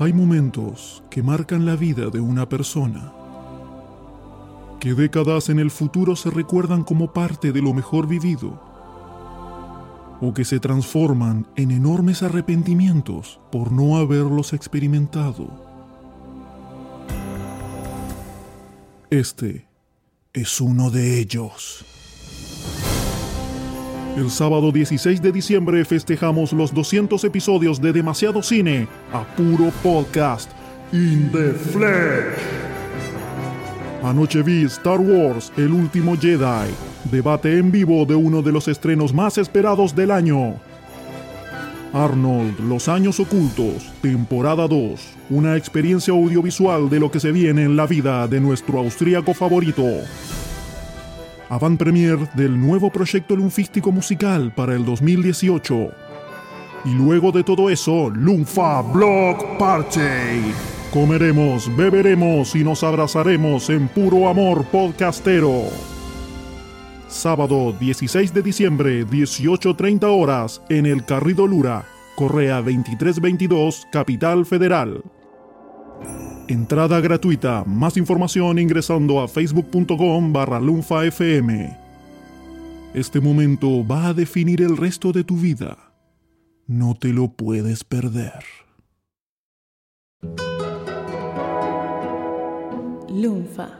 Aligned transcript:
Hay 0.00 0.14
momentos 0.14 1.02
que 1.10 1.22
marcan 1.22 1.66
la 1.66 1.76
vida 1.76 2.08
de 2.08 2.20
una 2.20 2.48
persona, 2.48 3.12
que 4.80 4.94
décadas 4.94 5.50
en 5.50 5.58
el 5.58 5.70
futuro 5.70 6.16
se 6.16 6.30
recuerdan 6.30 6.84
como 6.84 7.12
parte 7.12 7.52
de 7.52 7.60
lo 7.60 7.74
mejor 7.74 8.08
vivido, 8.08 8.58
o 10.22 10.32
que 10.32 10.46
se 10.46 10.58
transforman 10.58 11.46
en 11.54 11.70
enormes 11.70 12.22
arrepentimientos 12.22 13.40
por 13.52 13.72
no 13.72 13.98
haberlos 13.98 14.54
experimentado. 14.54 15.50
Este 19.10 19.68
es 20.32 20.62
uno 20.62 20.90
de 20.90 21.20
ellos. 21.20 21.84
El 24.20 24.30
sábado 24.30 24.70
16 24.70 25.22
de 25.22 25.32
diciembre 25.32 25.82
festejamos 25.82 26.52
los 26.52 26.74
200 26.74 27.24
episodios 27.24 27.80
de 27.80 27.90
Demasiado 27.90 28.42
Cine 28.42 28.86
a 29.14 29.24
puro 29.24 29.72
podcast 29.82 30.50
In 30.92 31.30
the 31.32 31.52
Flesh. 31.54 32.36
Anoche 34.02 34.42
vi 34.42 34.64
Star 34.64 35.00
Wars, 35.00 35.50
El 35.56 35.72
último 35.72 36.18
Jedi, 36.18 36.68
debate 37.10 37.56
en 37.56 37.72
vivo 37.72 38.04
de 38.04 38.14
uno 38.14 38.42
de 38.42 38.52
los 38.52 38.68
estrenos 38.68 39.14
más 39.14 39.38
esperados 39.38 39.96
del 39.96 40.10
año. 40.10 40.56
Arnold, 41.94 42.60
Los 42.60 42.88
Años 42.88 43.20
Ocultos, 43.20 43.90
temporada 44.02 44.68
2, 44.68 45.00
una 45.30 45.56
experiencia 45.56 46.12
audiovisual 46.12 46.90
de 46.90 47.00
lo 47.00 47.10
que 47.10 47.20
se 47.20 47.32
viene 47.32 47.62
en 47.62 47.74
la 47.74 47.86
vida 47.86 48.28
de 48.28 48.38
nuestro 48.38 48.80
austríaco 48.80 49.32
favorito 49.32 49.86
avant 51.50 51.76
premier 51.76 52.16
del 52.34 52.58
nuevo 52.58 52.90
proyecto 52.90 53.34
lunfístico 53.34 53.90
musical 53.90 54.52
para 54.54 54.74
el 54.74 54.84
2018. 54.84 55.90
Y 56.84 56.94
luego 56.94 57.32
de 57.32 57.42
todo 57.42 57.68
eso, 57.68 58.08
Lunfa 58.08 58.80
Block 58.82 59.58
Party. 59.58 60.54
Comeremos, 60.92 61.74
beberemos 61.76 62.54
y 62.54 62.64
nos 62.64 62.82
abrazaremos 62.84 63.68
en 63.68 63.88
puro 63.88 64.28
amor 64.28 64.64
podcastero. 64.66 65.64
Sábado 67.08 67.74
16 67.78 68.32
de 68.32 68.42
diciembre, 68.42 69.04
18.30 69.04 70.04
horas, 70.04 70.62
en 70.68 70.86
el 70.86 71.04
Carrido 71.04 71.48
Lura, 71.48 71.84
Correa 72.14 72.56
2322, 72.62 73.88
Capital 73.90 74.46
Federal. 74.46 75.02
Entrada 76.50 77.00
gratuita. 77.00 77.62
Más 77.64 77.96
información 77.96 78.58
ingresando 78.58 79.20
a 79.20 79.28
facebook.com 79.28 80.32
barra 80.32 80.58
lunfafm. 80.58 81.76
Este 82.92 83.20
momento 83.20 83.86
va 83.86 84.08
a 84.08 84.14
definir 84.14 84.60
el 84.60 84.76
resto 84.76 85.12
de 85.12 85.22
tu 85.22 85.36
vida. 85.36 85.78
No 86.66 86.96
te 86.96 87.12
lo 87.12 87.28
puedes 87.28 87.84
perder. 87.84 88.42
Lunfa. 93.08 93.79